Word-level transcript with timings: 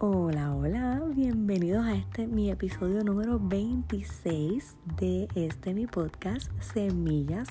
Hola, 0.00 0.54
hola, 0.54 1.02
bienvenidos 1.12 1.84
a 1.84 1.96
este 1.96 2.28
mi 2.28 2.52
episodio 2.52 3.02
número 3.02 3.40
26 3.40 4.76
de 4.96 5.26
este 5.34 5.74
mi 5.74 5.88
podcast 5.88 6.52
Semillas 6.62 7.48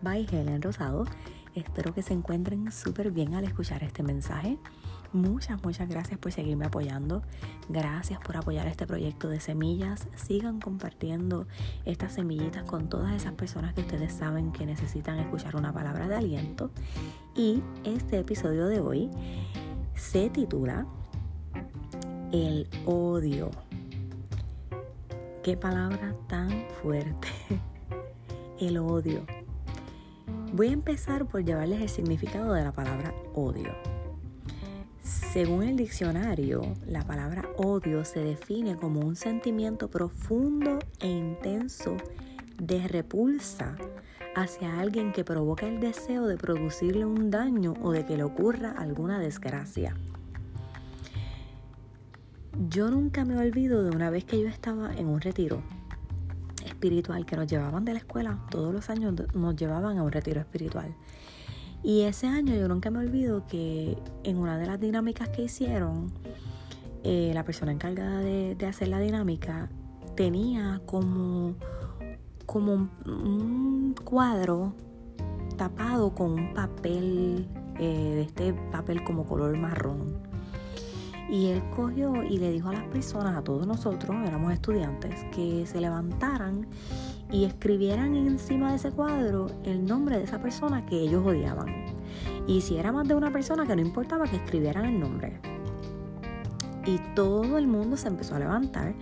by 0.00 0.24
Helen 0.30 0.62
Rosado. 0.62 1.06
Espero 1.56 1.92
que 1.92 2.02
se 2.02 2.14
encuentren 2.14 2.70
súper 2.70 3.10
bien 3.10 3.34
al 3.34 3.42
escuchar 3.42 3.82
este 3.82 4.04
mensaje. 4.04 4.58
Muchas, 5.12 5.60
muchas 5.64 5.88
gracias 5.88 6.20
por 6.20 6.30
seguirme 6.30 6.66
apoyando. 6.66 7.22
Gracias 7.68 8.20
por 8.20 8.36
apoyar 8.36 8.68
este 8.68 8.86
proyecto 8.86 9.28
de 9.28 9.40
semillas. 9.40 10.06
Sigan 10.14 10.60
compartiendo 10.60 11.48
estas 11.84 12.12
semillitas 12.12 12.62
con 12.62 12.88
todas 12.88 13.12
esas 13.16 13.32
personas 13.32 13.74
que 13.74 13.80
ustedes 13.80 14.12
saben 14.12 14.52
que 14.52 14.66
necesitan 14.66 15.18
escuchar 15.18 15.56
una 15.56 15.72
palabra 15.72 16.06
de 16.06 16.14
aliento. 16.14 16.70
Y 17.34 17.60
este 17.82 18.20
episodio 18.20 18.68
de 18.68 18.78
hoy 18.78 19.10
se 19.96 20.30
titula 20.30 20.86
el 22.32 22.68
odio. 22.84 23.50
Qué 25.42 25.56
palabra 25.56 26.14
tan 26.28 26.66
fuerte. 26.82 27.28
El 28.60 28.78
odio. 28.78 29.24
Voy 30.52 30.68
a 30.68 30.72
empezar 30.72 31.26
por 31.26 31.44
llevarles 31.44 31.80
el 31.80 31.88
significado 31.88 32.54
de 32.54 32.64
la 32.64 32.72
palabra 32.72 33.14
odio. 33.34 33.72
Según 35.00 35.62
el 35.62 35.76
diccionario, 35.76 36.62
la 36.86 37.06
palabra 37.06 37.48
odio 37.56 38.04
se 38.04 38.18
define 38.18 38.74
como 38.74 39.00
un 39.00 39.14
sentimiento 39.14 39.88
profundo 39.88 40.80
e 40.98 41.08
intenso 41.08 41.96
de 42.60 42.88
repulsa 42.88 43.76
hacia 44.34 44.80
alguien 44.80 45.12
que 45.12 45.22
provoca 45.22 45.68
el 45.68 45.78
deseo 45.78 46.26
de 46.26 46.36
producirle 46.36 47.04
un 47.04 47.30
daño 47.30 47.74
o 47.80 47.92
de 47.92 48.04
que 48.04 48.16
le 48.16 48.24
ocurra 48.24 48.72
alguna 48.72 49.20
desgracia. 49.20 49.94
Yo 52.66 52.90
nunca 52.90 53.24
me 53.24 53.38
olvido 53.38 53.84
de 53.84 53.94
una 53.94 54.10
vez 54.10 54.24
que 54.24 54.40
yo 54.42 54.48
estaba 54.48 54.92
en 54.92 55.06
un 55.06 55.20
retiro 55.20 55.62
espiritual 56.66 57.24
que 57.24 57.36
nos 57.36 57.46
llevaban 57.46 57.84
de 57.84 57.92
la 57.92 58.00
escuela, 58.00 58.36
todos 58.50 58.74
los 58.74 58.90
años 58.90 59.14
nos 59.32 59.54
llevaban 59.54 59.96
a 59.96 60.02
un 60.02 60.10
retiro 60.10 60.40
espiritual. 60.40 60.92
Y 61.84 62.02
ese 62.02 62.26
año 62.26 62.56
yo 62.56 62.66
nunca 62.66 62.90
me 62.90 62.98
olvido 62.98 63.46
que 63.46 63.96
en 64.24 64.38
una 64.38 64.58
de 64.58 64.66
las 64.66 64.80
dinámicas 64.80 65.28
que 65.28 65.42
hicieron, 65.42 66.10
eh, 67.04 67.30
la 67.32 67.44
persona 67.44 67.70
encargada 67.70 68.18
de, 68.18 68.56
hacer 68.66 68.88
la 68.88 68.98
dinámica 68.98 69.68
tenía 70.16 70.80
como, 70.84 71.54
como 72.44 72.88
un, 73.06 73.94
cuadro 74.02 74.74
tapado 75.56 76.12
con 76.12 76.32
un 76.32 76.54
papel, 76.54 77.46
eh, 77.78 78.14
de 78.14 78.22
este 78.22 78.52
papel 78.72 79.04
como 79.04 79.24
color 79.24 79.56
marrón. 79.56 80.27
Y 81.30 81.46
él 81.48 81.62
cogió 81.76 82.22
y 82.24 82.38
le 82.38 82.50
dijo 82.50 82.70
a 82.70 82.72
las 82.72 82.84
personas, 82.84 83.36
a 83.36 83.42
todos 83.42 83.66
nosotros, 83.66 84.16
éramos 84.26 84.52
estudiantes, 84.52 85.24
que 85.34 85.66
se 85.66 85.80
levantaran 85.80 86.66
y 87.30 87.44
escribieran 87.44 88.16
encima 88.16 88.70
de 88.70 88.76
ese 88.76 88.90
cuadro 88.90 89.46
el 89.64 89.84
nombre 89.84 90.16
de 90.16 90.24
esa 90.24 90.40
persona 90.40 90.86
que 90.86 90.98
ellos 90.98 91.24
odiaban. 91.26 91.68
Y 92.46 92.62
si 92.62 92.78
era 92.78 92.92
más 92.92 93.06
de 93.06 93.14
una 93.14 93.30
persona, 93.30 93.66
que 93.66 93.76
no 93.76 93.82
importaba 93.82 94.26
que 94.26 94.36
escribieran 94.36 94.86
el 94.86 94.98
nombre. 94.98 95.38
Y 96.86 96.98
todo 97.14 97.58
el 97.58 97.66
mundo 97.66 97.98
se 97.98 98.08
empezó 98.08 98.36
a 98.36 98.38
levantar 98.38 98.94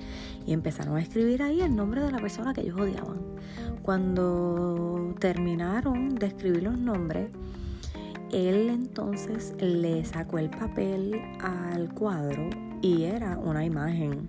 y 0.45 0.53
empezaron 0.53 0.97
a 0.97 1.01
escribir 1.01 1.43
ahí 1.45 1.61
el 1.61 1.77
nombre 1.77 2.01
de 2.01 2.11
la 2.11 2.19
persona 2.19 2.53
que 2.53 2.63
ellos 2.63 2.81
odiaban. 2.81 3.21
Cuando 3.83 5.15
terminaron 5.21 6.17
de 6.17 6.27
escribir 6.27 6.65
los 6.65 6.77
nombres, 6.77 7.31
él 8.37 8.69
entonces 8.69 9.55
le 9.59 10.05
sacó 10.05 10.39
el 10.39 10.51
papel 10.51 11.19
al 11.41 11.95
cuadro 11.95 12.51
y 12.83 13.05
era 13.05 13.39
una 13.39 13.65
imagen 13.65 14.29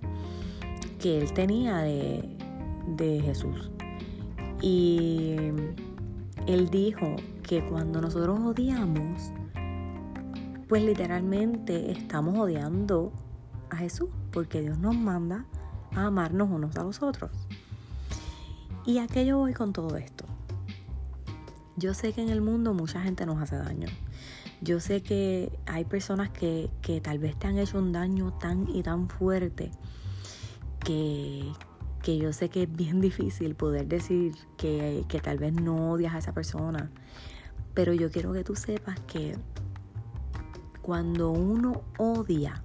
que 0.98 1.18
él 1.18 1.30
tenía 1.34 1.78
de, 1.78 3.20
Jesús. 3.22 3.70
Y 4.62 5.36
él 6.46 6.70
dijo 6.70 7.16
que 7.42 7.62
cuando 7.66 8.00
nosotros 8.00 8.40
odiamos, 8.40 9.30
pues 10.68 10.82
literalmente 10.82 11.92
estamos 11.92 12.38
odiando 12.38 13.12
a 13.68 13.76
Jesús, 13.76 14.08
porque 14.32 14.62
Dios 14.62 14.78
nos 14.78 14.96
manda 14.96 15.44
a 15.94 16.06
amarnos 16.06 16.48
unos 16.50 16.74
a 16.76 16.82
los 16.82 17.02
otros. 17.02 17.30
¿Y 18.86 18.98
a 18.98 19.06
qué 19.06 19.26
yo 19.26 19.36
voy 19.36 19.52
con 19.52 19.74
todo 19.74 19.98
esto? 19.98 20.24
Yo 21.78 21.94
sé 21.94 22.12
que 22.12 22.20
en 22.20 22.28
el 22.28 22.40
mundo 22.40 22.74
mucha 22.74 23.00
gente 23.00 23.24
nos 23.24 23.40
hace 23.40 23.56
daño. 23.56 23.86
Yo 24.68 24.80
sé 24.80 25.02
que 25.02 25.50
hay 25.64 25.86
personas 25.86 26.28
que, 26.28 26.68
tal 27.02 27.18
vez 27.18 27.38
te 27.38 27.46
han 27.46 27.56
hecho 27.56 27.78
un 27.78 27.90
daño 27.90 28.34
tan 28.34 28.68
y 28.68 28.82
tan 28.82 29.08
fuerte 29.08 29.70
que, 30.84 31.50
que 32.02 32.18
yo 32.18 32.34
sé 32.34 32.50
que 32.50 32.64
es 32.64 32.76
bien 32.76 33.00
difícil 33.08 33.54
poder 33.54 33.86
decir 33.88 34.34
que, 34.58 35.06
que 35.08 35.20
tal 35.20 35.38
vez 35.38 35.54
no 35.54 35.92
odias 35.92 36.12
a 36.12 36.18
esa 36.18 36.34
persona. 36.34 36.90
Pero 37.72 37.94
yo 37.94 38.10
quiero 38.10 38.34
que 38.34 38.44
tú 38.44 38.56
sepas 38.56 39.00
que 39.06 39.38
cuando 40.82 41.30
uno 41.30 41.84
odia, 41.96 42.62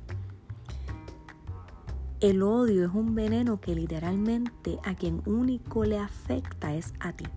el 2.20 2.44
odio 2.44 2.84
es 2.84 2.94
un 2.94 3.16
veneno 3.16 3.62
que 3.62 3.76
literalmente 3.76 4.78
a 4.84 4.94
quien 4.96 5.22
único 5.26 5.86
le 5.86 6.00
afecta 6.00 6.76
es 6.76 6.94
a 7.00 7.14
ti. 7.14 7.28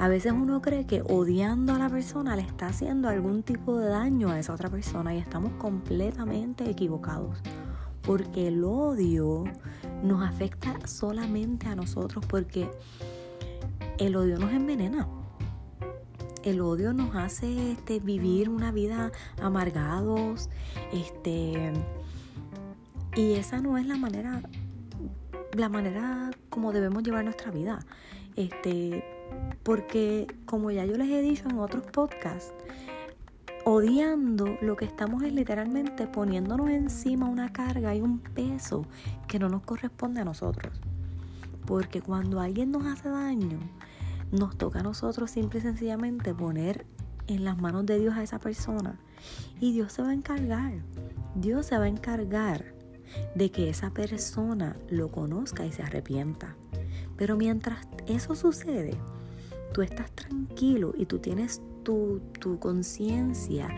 A 0.00 0.08
veces 0.08 0.32
uno 0.32 0.62
cree 0.62 0.86
que 0.86 1.02
odiando 1.02 1.74
a 1.74 1.78
la 1.78 1.90
persona 1.90 2.34
le 2.34 2.40
está 2.40 2.68
haciendo 2.68 3.10
algún 3.10 3.42
tipo 3.42 3.76
de 3.76 3.90
daño 3.90 4.30
a 4.30 4.38
esa 4.38 4.54
otra 4.54 4.70
persona 4.70 5.14
y 5.14 5.18
estamos 5.18 5.52
completamente 5.58 6.70
equivocados. 6.70 7.36
Porque 8.00 8.48
el 8.48 8.64
odio 8.64 9.44
nos 10.02 10.26
afecta 10.26 10.74
solamente 10.86 11.66
a 11.66 11.74
nosotros 11.74 12.24
porque 12.24 12.70
el 13.98 14.16
odio 14.16 14.38
nos 14.38 14.52
envenena. 14.52 15.06
El 16.44 16.62
odio 16.62 16.94
nos 16.94 17.14
hace 17.14 17.72
este, 17.72 18.00
vivir 18.00 18.48
una 18.48 18.72
vida 18.72 19.12
amargados, 19.42 20.48
este, 20.94 21.74
y 23.16 23.34
esa 23.34 23.60
no 23.60 23.76
es 23.76 23.84
la 23.84 23.98
manera, 23.98 24.40
la 25.52 25.68
manera 25.68 26.30
como 26.48 26.72
debemos 26.72 27.02
llevar 27.02 27.22
nuestra 27.24 27.50
vida. 27.50 27.80
Este, 28.36 29.19
porque 29.62 30.26
como 30.46 30.70
ya 30.70 30.84
yo 30.84 30.96
les 30.96 31.08
he 31.08 31.22
dicho 31.22 31.48
en 31.48 31.58
otros 31.58 31.84
podcasts, 31.86 32.52
odiando 33.64 34.56
lo 34.62 34.76
que 34.76 34.84
estamos 34.84 35.22
es 35.22 35.32
literalmente 35.32 36.06
poniéndonos 36.06 36.70
encima 36.70 37.28
una 37.28 37.52
carga 37.52 37.94
y 37.94 38.00
un 38.00 38.18
peso 38.18 38.86
que 39.28 39.38
no 39.38 39.48
nos 39.48 39.62
corresponde 39.62 40.20
a 40.20 40.24
nosotros. 40.24 40.80
Porque 41.66 42.00
cuando 42.00 42.40
alguien 42.40 42.70
nos 42.70 42.86
hace 42.86 43.08
daño, 43.08 43.58
nos 44.32 44.56
toca 44.56 44.80
a 44.80 44.82
nosotros 44.82 45.30
simple 45.30 45.58
y 45.58 45.62
sencillamente 45.62 46.34
poner 46.34 46.86
en 47.26 47.44
las 47.44 47.58
manos 47.58 47.86
de 47.86 47.98
Dios 47.98 48.14
a 48.16 48.22
esa 48.22 48.38
persona. 48.38 48.98
Y 49.60 49.72
Dios 49.72 49.92
se 49.92 50.02
va 50.02 50.10
a 50.10 50.14
encargar. 50.14 50.72
Dios 51.34 51.66
se 51.66 51.78
va 51.78 51.84
a 51.84 51.88
encargar 51.88 52.74
de 53.34 53.50
que 53.50 53.68
esa 53.68 53.90
persona 53.90 54.76
lo 54.88 55.10
conozca 55.10 55.66
y 55.66 55.72
se 55.72 55.82
arrepienta. 55.82 56.56
Pero 57.16 57.36
mientras 57.36 57.86
eso 58.06 58.34
sucede, 58.34 58.96
tú 59.72 59.82
estás 59.82 60.10
tranquilo 60.12 60.92
y 60.96 61.06
tú 61.06 61.18
tienes 61.18 61.62
tu, 61.82 62.20
conciencia 62.60 63.68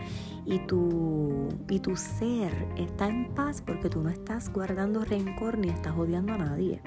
y 0.45 0.59
tu, 0.59 1.49
y 1.69 1.79
tu 1.79 1.95
ser 1.95 2.51
está 2.77 3.07
en 3.07 3.33
paz 3.33 3.61
porque 3.61 3.89
tú 3.89 4.01
no 4.01 4.09
estás 4.09 4.51
guardando 4.51 5.03
rencor 5.03 5.57
ni 5.57 5.69
estás 5.69 5.95
odiando 5.97 6.33
a 6.33 6.37
nadie. 6.37 6.81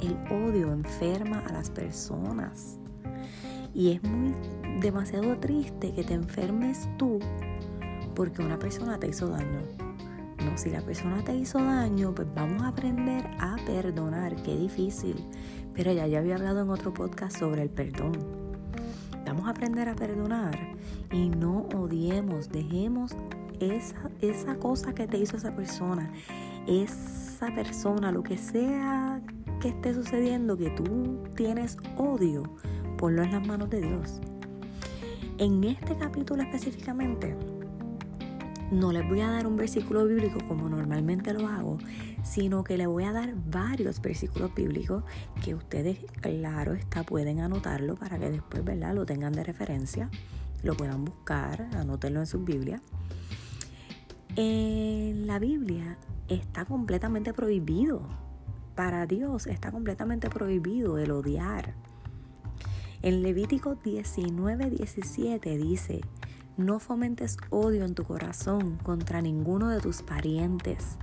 El 0.00 0.14
odio 0.32 0.72
enferma 0.72 1.40
a 1.40 1.52
las 1.52 1.70
personas. 1.70 2.78
Y 3.74 3.92
es 3.92 4.02
muy 4.04 4.34
demasiado 4.80 5.36
triste 5.38 5.92
que 5.94 6.04
te 6.04 6.14
enfermes 6.14 6.88
tú 6.96 7.18
porque 8.14 8.42
una 8.42 8.58
persona 8.58 8.98
te 8.98 9.08
hizo 9.08 9.28
daño. 9.28 9.62
Si 10.56 10.70
la 10.70 10.80
persona 10.80 11.22
te 11.24 11.34
hizo 11.34 11.58
daño, 11.58 12.14
pues 12.14 12.28
vamos 12.34 12.62
a 12.62 12.68
aprender 12.68 13.26
a 13.40 13.56
perdonar. 13.66 14.36
Qué 14.42 14.56
difícil. 14.56 15.16
Pero 15.74 15.92
ya, 15.92 16.06
ya 16.06 16.20
había 16.20 16.36
hablado 16.36 16.62
en 16.62 16.70
otro 16.70 16.94
podcast 16.94 17.36
sobre 17.36 17.62
el 17.62 17.70
perdón. 17.70 18.12
Vamos 19.26 19.46
a 19.46 19.50
aprender 19.50 19.88
a 19.88 19.96
perdonar 19.96 20.56
y 21.10 21.28
no 21.28 21.66
odiemos, 21.74 22.50
dejemos 22.50 23.16
esa, 23.58 24.10
esa 24.20 24.56
cosa 24.56 24.94
que 24.94 25.06
te 25.06 25.18
hizo 25.18 25.36
esa 25.36 25.54
persona, 25.56 26.12
esa 26.68 27.52
persona, 27.54 28.12
lo 28.12 28.22
que 28.22 28.36
sea 28.36 29.20
que 29.60 29.68
esté 29.68 29.94
sucediendo, 29.94 30.56
que 30.56 30.70
tú 30.70 31.22
tienes 31.34 31.76
odio, 31.96 32.42
ponlo 32.98 33.22
en 33.22 33.32
las 33.32 33.46
manos 33.46 33.70
de 33.70 33.80
Dios. 33.80 34.20
En 35.38 35.64
este 35.64 35.96
capítulo 35.96 36.42
específicamente, 36.42 37.36
no 38.74 38.92
les 38.92 39.08
voy 39.08 39.20
a 39.20 39.30
dar 39.30 39.46
un 39.46 39.56
versículo 39.56 40.04
bíblico 40.06 40.38
como 40.48 40.68
normalmente 40.68 41.32
lo 41.32 41.48
hago, 41.48 41.78
sino 42.22 42.64
que 42.64 42.76
les 42.76 42.86
voy 42.86 43.04
a 43.04 43.12
dar 43.12 43.34
varios 43.50 44.00
versículos 44.00 44.54
bíblicos 44.54 45.04
que 45.42 45.54
ustedes, 45.54 45.98
claro 46.20 46.74
está, 46.74 47.04
pueden 47.04 47.40
anotarlo 47.40 47.94
para 47.94 48.18
que 48.18 48.30
después, 48.30 48.64
¿verdad?, 48.64 48.94
lo 48.94 49.06
tengan 49.06 49.32
de 49.32 49.44
referencia, 49.44 50.10
lo 50.62 50.76
puedan 50.76 51.04
buscar, 51.04 51.68
anótenlo 51.76 52.20
en 52.20 52.26
sus 52.26 52.44
Biblias. 52.44 52.80
En 54.36 55.26
la 55.26 55.38
Biblia 55.38 55.96
está 56.28 56.64
completamente 56.64 57.32
prohibido. 57.32 58.02
Para 58.74 59.06
Dios 59.06 59.46
está 59.46 59.70
completamente 59.70 60.28
prohibido 60.28 60.98
el 60.98 61.12
odiar. 61.12 61.74
En 63.02 63.22
Levítico 63.22 63.76
19, 63.76 64.70
17 64.70 65.56
dice, 65.58 66.00
no 66.56 66.78
fomentes 66.78 67.36
odio 67.50 67.84
en 67.84 67.94
tu 67.94 68.04
corazón 68.04 68.76
contra 68.82 69.20
ninguno 69.20 69.68
de 69.68 69.80
tus 69.80 70.02
parientes. 70.02 70.98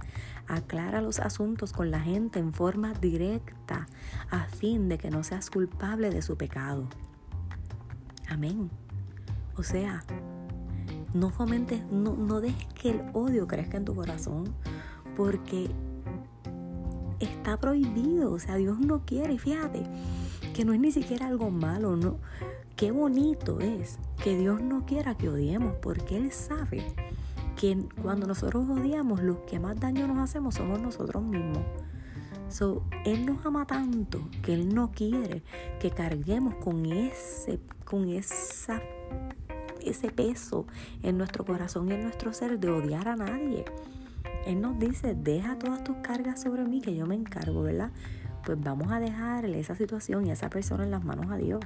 Aclara 0.48 1.01
los 1.01 1.19
asuntos 1.19 1.74
con 1.74 1.92
la 1.92 2.00
gente 2.00 2.39
en 2.39 2.53
forma 2.53 2.94
directa 2.94 3.88
a 4.30 4.45
fin 4.45 4.89
de 4.89 4.98
que 4.98 5.09
no 5.09 5.24
seas 5.24 5.50
culpable 5.50 6.09
de 6.09 6.21
su 6.21 6.38
pecado. 6.38 6.88
Amén. 8.30 8.69
O 9.57 9.63
sea, 9.63 10.03
no 11.13 11.30
fomentes, 11.30 11.83
no, 11.92 12.15
no 12.15 12.42
dejes 12.42 12.68
que 12.74 12.92
el 12.92 13.01
odio 13.13 13.47
crezca 13.47 13.77
en 13.77 13.86
tu 13.86 13.94
corazón 13.94 14.54
porque 15.15 15.69
está 17.19 17.57
prohibido. 17.57 18.31
O 18.31 18.39
sea, 18.39 18.56
Dios 18.56 18.80
no 18.80 19.06
quiere. 19.06 19.38
Fíjate 19.38 19.83
que 20.54 20.65
no 20.65 20.74
es 20.74 20.80
ni 20.80 20.92
siquiera 20.92 21.27
algo 21.27 21.51
malo, 21.51 21.95
no. 21.95 22.18
Qué 22.81 22.89
bonito 22.89 23.60
es 23.60 24.00
que 24.24 24.36
Dios 24.36 24.60
no 24.60 24.88
quiera 24.88 25.13
que 25.13 25.30
odiemos 25.30 25.75
porque 25.83 26.18
Él 26.18 26.31
sabe 26.31 26.83
que 27.56 27.78
cuando 28.01 28.25
nosotros 28.25 28.68
odiamos, 28.68 29.22
los 29.22 29.38
que 29.42 29.60
más 29.60 29.80
daño 29.80 30.07
nos 30.07 30.18
hacemos 30.18 30.56
somos 30.56 30.81
nosotros 30.81 31.22
mismos. 31.22 31.63
Él 33.06 33.28
nos 33.28 33.45
ama 33.45 33.68
tanto 33.68 34.28
que 34.42 34.56
Él 34.56 34.74
no 34.74 34.92
quiere 34.92 35.44
que 35.80 35.92
carguemos 35.92 36.56
con 36.56 36.88
ese, 36.88 37.60
con 37.86 38.10
esa, 38.10 38.81
ese 39.86 40.10
peso 40.10 40.66
en 41.04 41.19
nuestro 41.19 41.45
corazón 41.45 41.88
y 41.88 41.94
en 41.94 42.01
nuestro 42.01 42.33
ser 42.33 42.60
de 42.60 42.72
odiar 42.72 43.10
a 43.10 43.16
nadie. 43.16 43.63
Él 44.48 44.60
nos 44.60 44.80
dice, 44.80 45.13
deja 45.13 45.60
todas 45.60 45.83
tus 45.83 45.98
cargas 45.98 46.42
sobre 46.42 46.63
mí 46.63 46.81
que 46.81 46.95
yo 46.95 47.06
me 47.06 47.13
encargo, 47.13 47.62
¿verdad? 47.62 47.92
Pues 48.44 48.60
vamos 48.60 48.92
a 48.92 49.00
dejarle 49.00 49.60
esa 49.60 49.75
situación 49.75 50.25
y 50.25 50.31
esa 50.31 50.50
persona 50.50 50.83
en 50.83 50.89
las 50.89 51.04
manos 51.04 51.30
a 51.30 51.38
Dios. 51.38 51.60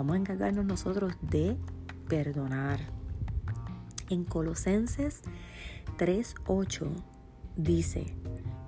Vamos 0.00 0.14
a 0.14 0.18
encargarnos 0.18 0.64
nosotros 0.64 1.12
de 1.20 1.58
perdonar. 2.08 2.80
En 4.08 4.24
Colosenses 4.24 5.20
3:8 5.98 6.88
dice, 7.58 8.06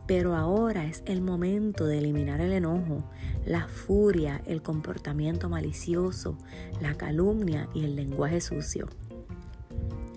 pero 0.07 0.37
ahora 0.37 0.85
es 0.85 1.03
el 1.07 1.23
momento 1.23 1.87
de 1.87 2.01
eliminar 2.01 2.43
el 2.43 2.53
enojo, 2.53 3.09
la 3.47 3.67
furia, 3.67 4.43
el 4.45 4.61
comportamiento 4.61 5.49
malicioso, 5.49 6.37
la 6.83 6.99
calumnia 6.99 7.67
y 7.73 7.87
el 7.87 7.97
lenguaje 7.97 8.43
sucio. 8.43 8.91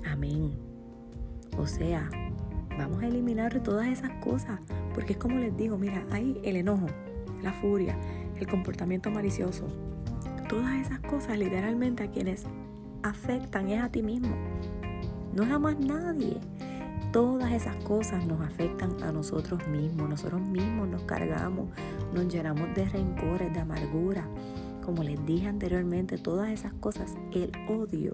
Amén. 0.06 0.52
O 1.58 1.66
sea, 1.66 2.10
vamos 2.78 3.02
a 3.04 3.08
eliminar 3.08 3.64
todas 3.64 3.88
esas 3.88 4.12
cosas, 4.22 4.60
porque 4.94 5.14
es 5.14 5.18
como 5.18 5.40
les 5.40 5.56
digo, 5.56 5.78
mira, 5.78 6.06
hay 6.12 6.42
el 6.44 6.58
enojo, 6.58 6.88
la 7.42 7.54
furia, 7.54 7.98
el 8.38 8.48
comportamiento 8.48 9.10
malicioso. 9.12 9.85
Todas 10.48 10.74
esas 10.76 11.00
cosas 11.00 11.40
literalmente 11.40 12.04
a 12.04 12.12
quienes 12.12 12.46
afectan 13.02 13.70
es 13.70 13.82
a 13.82 13.90
ti 13.90 14.04
mismo. 14.04 14.36
No 15.34 15.44
es 15.44 15.52
a 15.52 15.58
más 15.58 15.80
nadie. 15.80 16.38
Todas 17.12 17.52
esas 17.52 17.76
cosas 17.78 18.26
nos 18.28 18.42
afectan 18.42 19.02
a 19.04 19.12
nosotros 19.12 19.68
mismos. 19.68 20.08
Nosotros 20.08 20.42
mismos 20.42 20.88
nos 20.88 21.04
cargamos, 21.04 21.70
nos 22.14 22.28
llenamos 22.28 22.76
de 22.76 22.86
rencores, 22.86 23.54
de 23.54 23.60
amargura. 23.60 24.28
Como 24.84 25.02
les 25.02 25.26
dije 25.26 25.48
anteriormente, 25.48 26.18
todas 26.20 26.50
esas 26.50 26.74
cosas, 26.74 27.16
el 27.34 27.52
odio 27.68 28.12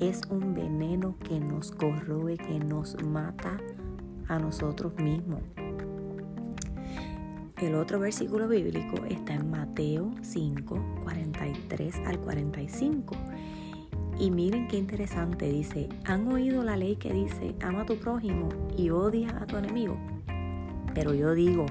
es 0.00 0.22
un 0.28 0.54
veneno 0.54 1.16
que 1.20 1.38
nos 1.38 1.70
corroe, 1.70 2.36
que 2.36 2.58
nos 2.58 3.00
mata 3.04 3.58
a 4.26 4.38
nosotros 4.40 4.92
mismos. 4.96 5.40
El 7.64 7.76
otro 7.76 7.98
versículo 7.98 8.46
bíblico 8.46 9.06
está 9.08 9.32
en 9.32 9.50
Mateo 9.50 10.10
5, 10.20 11.00
43 11.02 11.96
al 12.04 12.20
45. 12.20 13.16
Y 14.18 14.30
miren 14.30 14.68
qué 14.68 14.76
interesante, 14.76 15.48
dice, 15.48 15.88
¿han 16.04 16.28
oído 16.28 16.62
la 16.62 16.76
ley 16.76 16.96
que 16.96 17.10
dice, 17.10 17.54
ama 17.62 17.80
a 17.80 17.86
tu 17.86 17.96
prójimo 17.96 18.50
y 18.76 18.90
odia 18.90 19.38
a 19.40 19.46
tu 19.46 19.56
enemigo? 19.56 19.96
Pero 20.94 21.14
yo 21.14 21.32
digo, 21.32 21.64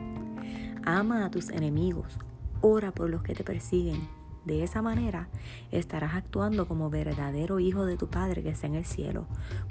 ama 0.84 1.26
a 1.26 1.30
tus 1.30 1.52
enemigos, 1.52 2.18
ora 2.62 2.92
por 2.92 3.12
los 3.12 3.22
que 3.22 3.36
te 3.36 3.44
persiguen. 3.44 4.02
De 4.46 4.64
esa 4.64 4.82
manera 4.82 5.30
estarás 5.72 6.16
actuando 6.16 6.68
como 6.68 6.90
verdadero 6.90 7.60
hijo 7.60 7.86
de 7.86 7.96
tu 7.96 8.10
Padre 8.10 8.44
que 8.44 8.50
está 8.50 8.68
en 8.68 8.76
el 8.76 8.86
cielo, 8.86 9.26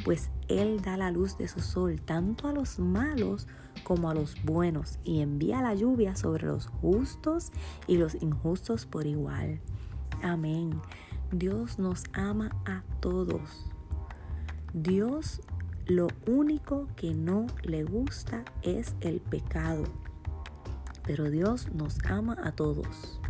pues 0.05 0.31
Él 0.49 0.81
da 0.81 0.97
la 0.97 1.11
luz 1.11 1.37
de 1.37 1.49
su 1.49 1.61
sol 1.61 2.01
tanto 2.01 2.49
a 2.49 2.53
los 2.53 2.79
malos 2.79 3.47
como 3.85 4.09
a 4.09 4.15
los 4.15 4.43
buenos 4.45 4.99
y 5.05 5.21
envía 5.21 5.61
la 5.61 5.75
lluvia 5.75 6.17
sobre 6.17 6.47
los 6.47 6.67
justos 6.67 7.53
y 7.87 7.99
los 7.99 8.15
injustos 8.23 8.87
por 8.87 9.07
igual. 9.07 9.61
Amén. 10.23 10.81
Dios 11.33 11.79
nos 11.79 12.05
ama 12.13 12.51
a 12.65 12.83
todos. 13.01 13.67
Dios 14.73 15.41
lo 15.87 16.09
único 16.27 16.89
que 16.97 17.13
no 17.13 17.47
le 17.63 17.85
gusta 17.85 18.45
es 18.63 18.95
el 19.01 19.21
pecado. 19.21 19.85
Pero 21.05 21.31
Dios 21.31 21.73
nos 21.73 21.99
ama 22.05 22.37
a 22.43 22.53
todos. 22.53 23.22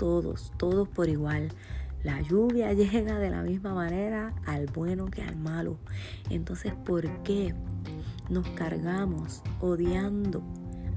Todos, 0.00 0.50
todos 0.56 0.88
por 0.88 1.10
igual. 1.10 1.50
La 2.02 2.22
lluvia 2.22 2.72
llega 2.72 3.18
de 3.18 3.28
la 3.28 3.42
misma 3.42 3.74
manera 3.74 4.34
al 4.46 4.64
bueno 4.64 5.04
que 5.10 5.20
al 5.20 5.36
malo. 5.36 5.76
Entonces, 6.30 6.72
¿por 6.72 7.06
qué 7.22 7.54
nos 8.30 8.48
cargamos 8.48 9.42
odiando 9.60 10.42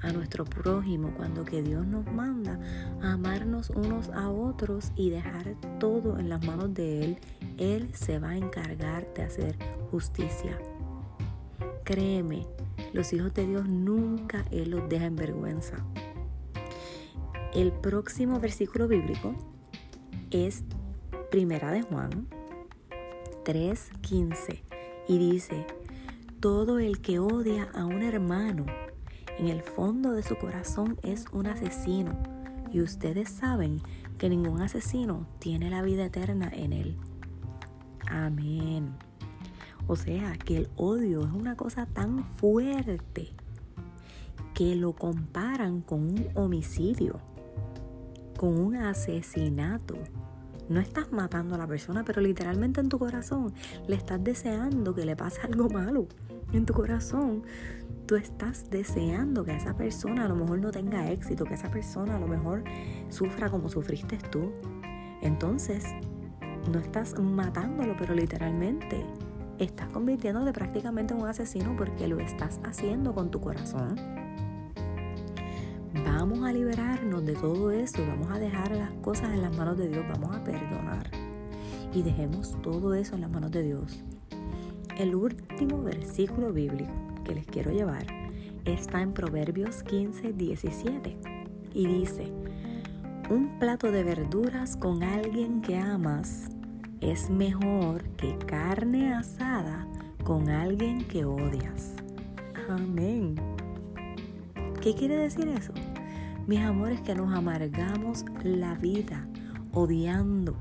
a 0.01 0.13
nuestro 0.13 0.45
prójimo 0.45 1.13
cuando 1.17 1.44
que 1.44 1.61
Dios 1.61 1.85
nos 1.85 2.05
manda 2.13 2.57
a 3.01 3.11
amarnos 3.11 3.71
unos 3.71 4.07
a 4.07 4.29
otros 4.29 4.94
y 4.95 5.09
dejar 5.09 5.55
todo 5.81 6.17
en 6.17 6.29
las 6.29 6.45
manos 6.45 6.73
de 6.73 7.03
Él, 7.03 7.17
Él 7.57 7.89
se 7.94 8.19
va 8.19 8.29
a 8.29 8.38
encargar 8.38 9.13
de 9.15 9.23
hacer 9.23 9.57
justicia. 9.91 10.57
Créeme, 11.83 12.47
los 12.94 13.11
hijos 13.11 13.33
de 13.33 13.47
Dios 13.47 13.67
nunca 13.67 14.45
Él 14.50 14.69
los 14.69 14.88
deja 14.88 15.07
en 15.07 15.17
vergüenza. 15.17 15.75
El 17.55 17.71
próximo 17.71 18.39
versículo 18.39 18.88
bíblico 18.88 19.35
es 20.31 20.63
Primera 21.29 21.71
de 21.71 21.83
Juan 21.83 22.27
3:15 23.45 24.63
y 25.07 25.17
dice, 25.19 25.67
todo 26.39 26.79
el 26.79 27.00
que 27.00 27.19
odia 27.19 27.69
a 27.75 27.86
un 27.86 28.01
hermano 28.01 28.65
en 29.38 29.50
el 29.50 29.62
fondo 29.62 30.13
de 30.13 30.24
su 30.24 30.36
corazón 30.36 30.98
es 31.03 31.25
un 31.31 31.45
asesino 31.45 32.17
y 32.72 32.81
ustedes 32.81 33.29
saben 33.29 33.81
que 34.17 34.29
ningún 34.29 34.62
asesino 34.62 35.27
tiene 35.38 35.69
la 35.69 35.83
vida 35.83 36.05
eterna 36.05 36.50
en 36.51 36.74
él. 36.74 36.98
Amén. 38.10 38.95
O 39.86 39.95
sea, 39.95 40.38
que 40.38 40.57
el 40.57 40.69
odio 40.75 41.24
es 41.24 41.31
una 41.31 41.55
cosa 41.55 41.86
tan 41.86 42.24
fuerte 42.36 43.29
que 44.55 44.75
lo 44.75 44.93
comparan 44.93 45.81
con 45.81 46.00
un 46.00 46.29
homicidio, 46.33 47.19
con 48.43 48.59
un 48.59 48.75
asesinato. 48.75 49.95
No 50.67 50.81
estás 50.81 51.13
matando 51.13 51.55
a 51.55 51.57
la 51.57 51.65
persona, 51.65 52.03
pero 52.03 52.19
literalmente 52.19 52.81
en 52.81 52.89
tu 52.89 53.00
corazón 53.00 53.53
le 53.88 53.95
estás 53.95 54.21
deseando 54.21 54.93
que 54.93 55.05
le 55.05 55.15
pase 55.15 55.39
algo 55.43 55.69
malo. 55.69 56.09
En 56.51 56.65
tu 56.65 56.73
corazón 56.73 57.43
tú 58.05 58.17
estás 58.17 58.69
deseando 58.69 59.45
que 59.45 59.55
esa 59.55 59.77
persona 59.77 60.25
a 60.25 60.27
lo 60.27 60.35
mejor 60.35 60.59
no 60.59 60.71
tenga 60.71 61.09
éxito, 61.09 61.45
que 61.45 61.53
esa 61.53 61.71
persona 61.71 62.17
a 62.17 62.19
lo 62.19 62.27
mejor 62.27 62.65
sufra 63.07 63.50
como 63.50 63.69
sufriste 63.69 64.17
tú. 64.29 64.51
Entonces, 65.21 65.85
no 66.69 66.79
estás 66.79 67.17
matándolo, 67.17 67.95
pero 67.97 68.13
literalmente 68.13 69.05
estás 69.57 69.88
convirtiéndote 69.88 70.51
prácticamente 70.51 71.13
en 71.13 71.21
un 71.21 71.29
asesino 71.29 71.77
porque 71.77 72.09
lo 72.09 72.19
estás 72.19 72.59
haciendo 72.65 73.15
con 73.15 73.31
tu 73.31 73.39
corazón. 73.39 74.23
Vamos 76.34 76.50
a 76.50 76.54
liberarnos 76.54 77.24
de 77.24 77.36
todo 77.36 77.70
eso, 77.70 78.04
vamos 78.08 78.32
a 78.32 78.40
dejar 78.40 78.75
las 78.75 78.90
cosas 79.04 79.32
en 79.36 79.44
las 79.44 79.56
manos 79.56 79.78
de 79.78 79.88
Dios, 79.88 80.04
vamos 80.10 80.36
a 80.36 80.44
perdonar 80.44 81.08
y 81.94 82.02
dejemos 82.02 82.60
todo 82.63 82.96
eso 82.96 83.13
en 83.13 83.22
las 83.22 83.30
manos 83.30 83.52
de 83.52 83.62
Dios. 83.62 84.04
El 84.98 85.13
último 85.13 85.84
versículo 85.84 86.52
bíblico 86.52 86.92
que 87.24 87.36
les 87.36 87.46
quiero 87.46 87.70
llevar 87.70 88.08
está 88.66 89.04
en 89.04 89.13
Proverbios 89.13 89.84
15, 89.84 90.34
17 90.34 91.18
y 91.75 91.86
dice, 91.86 92.34
un 93.30 93.60
plato 93.60 93.92
de 93.92 94.04
verduras 94.04 94.75
con 94.75 95.04
alguien 95.04 95.62
que 95.62 95.78
amas 95.78 96.50
es 97.00 97.30
mejor 97.30 98.06
que 98.18 98.40
carne 98.40 99.13
asada 99.13 99.86
con 100.24 100.50
alguien 100.50 101.08
que 101.08 101.25
odias. 101.25 101.94
Amén. 102.68 103.36
¿Qué 104.82 104.96
quiere 104.96 105.16
decir 105.16 105.48
eso? 105.48 105.74
Mis 106.47 106.59
amores, 106.59 107.01
que 107.01 107.15
nos 107.15 107.33
amargamos 107.33 108.25
la 108.43 108.75
vida 108.75 109.27
odiando 109.71 110.55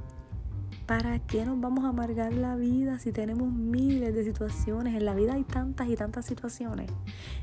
¿Para 0.86 1.20
qué 1.20 1.46
nos 1.46 1.60
vamos 1.60 1.84
a 1.84 1.88
amargar 1.88 2.32
la 2.34 2.56
vida 2.56 2.98
si 2.98 3.12
tenemos 3.12 3.52
miles 3.52 4.14
de 4.14 4.24
situaciones? 4.24 4.94
En 4.94 5.04
la 5.04 5.14
vida 5.14 5.34
hay 5.34 5.44
tantas 5.44 5.88
y 5.88 5.94
tantas 5.94 6.26
situaciones. 6.26 6.90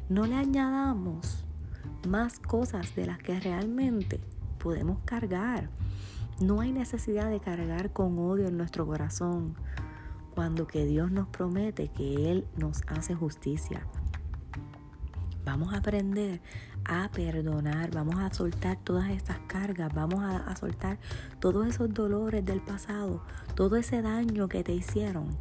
No 0.09 0.25
le 0.25 0.35
añadamos 0.35 1.45
más 2.07 2.39
cosas 2.39 2.93
de 2.95 3.05
las 3.05 3.17
que 3.17 3.39
realmente 3.39 4.19
podemos 4.57 4.99
cargar. 5.05 5.69
No 6.41 6.59
hay 6.59 6.73
necesidad 6.73 7.29
de 7.29 7.39
cargar 7.39 7.93
con 7.93 8.19
odio 8.19 8.47
en 8.47 8.57
nuestro 8.57 8.85
corazón 8.85 9.55
cuando 10.35 10.67
que 10.67 10.85
Dios 10.85 11.09
nos 11.09 11.27
promete 11.29 11.87
que 11.87 12.29
Él 12.31 12.45
nos 12.57 12.81
hace 12.87 13.15
justicia. 13.15 13.83
Vamos 15.45 15.73
a 15.73 15.77
aprender 15.77 16.41
a 16.85 17.09
perdonar, 17.11 17.91
vamos 17.91 18.19
a 18.19 18.33
soltar 18.33 18.77
todas 18.83 19.09
estas 19.09 19.39
cargas, 19.47 19.93
vamos 19.93 20.23
a, 20.23 20.55
soltar 20.55 20.99
todos 21.39 21.67
esos 21.67 21.93
dolores 21.93 22.45
del 22.45 22.61
pasado, 22.61 23.23
todo 23.55 23.75
ese 23.77 24.01
daño 24.01 24.47
que 24.47 24.63
te 24.63 24.73
hicieron. 24.73 25.37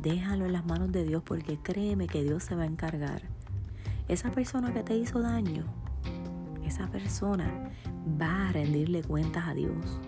Déjalo 0.00 0.46
en 0.46 0.52
las 0.52 0.64
manos 0.64 0.90
de 0.92 1.04
Dios 1.04 1.22
porque 1.24 1.58
créeme 1.58 2.06
que 2.06 2.22
Dios 2.22 2.44
se 2.44 2.54
va 2.54 2.62
a 2.62 2.66
encargar. 2.66 3.22
Esa 4.08 4.30
persona 4.30 4.72
que 4.72 4.82
te 4.82 4.96
hizo 4.96 5.20
daño, 5.20 5.64
esa 6.64 6.88
persona 6.88 7.70
va 8.20 8.48
a 8.48 8.52
rendirle 8.52 9.02
cuentas 9.02 9.46
a 9.46 9.54
Dios. 9.54 10.00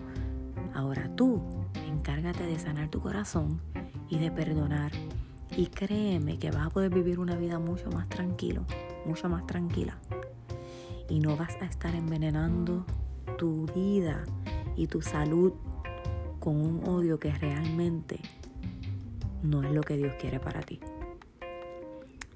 Ahora 0.73 1.09
tú, 1.15 1.41
encárgate 1.87 2.45
de 2.45 2.59
sanar 2.59 2.89
tu 2.89 2.99
corazón 2.99 3.61
y 4.09 4.19
de 4.19 4.31
perdonar. 4.31 4.91
Y 5.57 5.67
créeme 5.67 6.37
que 6.37 6.51
vas 6.51 6.67
a 6.67 6.69
poder 6.69 6.93
vivir 6.93 7.19
una 7.19 7.35
vida 7.35 7.59
mucho 7.59 7.89
más 7.89 8.09
tranquilo 8.09 8.65
mucho 9.05 9.29
más 9.29 9.45
tranquila. 9.47 9.97
Y 11.09 11.19
no 11.19 11.37
vas 11.37 11.55
a 11.61 11.65
estar 11.65 11.93
envenenando 11.95 12.85
tu 13.37 13.65
vida 13.67 14.23
y 14.75 14.87
tu 14.87 15.01
salud 15.01 15.53
con 16.39 16.59
un 16.59 16.87
odio 16.87 17.19
que 17.19 17.31
realmente 17.31 18.19
no 19.43 19.63
es 19.63 19.71
lo 19.71 19.81
que 19.81 19.97
Dios 19.97 20.13
quiere 20.19 20.39
para 20.39 20.61
ti. 20.61 20.79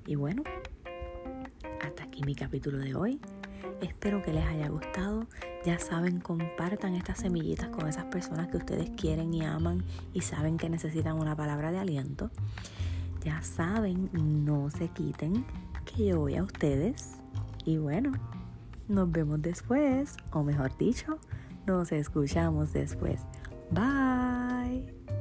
Y 0.05 0.15
bueno, 0.15 0.43
hasta 1.81 2.03
aquí 2.03 2.21
mi 2.23 2.35
capítulo 2.35 2.77
de 2.77 2.95
hoy. 2.95 3.19
Espero 3.81 4.21
que 4.21 4.33
les 4.33 4.45
haya 4.45 4.67
gustado. 4.69 5.27
Ya 5.65 5.79
saben, 5.79 6.19
compartan 6.19 6.95
estas 6.95 7.19
semillitas 7.19 7.69
con 7.69 7.87
esas 7.87 8.05
personas 8.05 8.47
que 8.47 8.57
ustedes 8.57 8.89
quieren 8.91 9.33
y 9.33 9.43
aman 9.43 9.83
y 10.13 10.21
saben 10.21 10.57
que 10.57 10.69
necesitan 10.69 11.17
una 11.17 11.35
palabra 11.35 11.71
de 11.71 11.79
aliento. 11.79 12.29
Ya 13.23 13.41
saben, 13.41 14.09
no 14.13 14.69
se 14.69 14.87
quiten 14.89 15.45
que 15.85 16.07
yo 16.07 16.19
voy 16.19 16.35
a 16.35 16.43
ustedes. 16.43 17.17
Y 17.65 17.77
bueno, 17.77 18.11
nos 18.87 19.11
vemos 19.11 19.41
después, 19.41 20.15
o 20.31 20.43
mejor 20.43 20.75
dicho, 20.77 21.19
nos 21.67 21.91
escuchamos 21.91 22.73
después. 22.73 23.21
Bye. 23.71 25.18